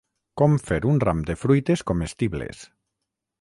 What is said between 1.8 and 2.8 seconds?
comestibles.